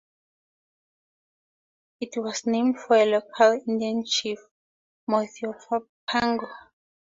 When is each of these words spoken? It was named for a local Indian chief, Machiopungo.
It 1.99 2.17
was 2.17 2.47
named 2.47 2.79
for 2.79 2.95
a 2.95 3.05
local 3.05 3.61
Indian 3.67 4.03
chief, 4.03 4.39
Machiopungo. 5.07 6.49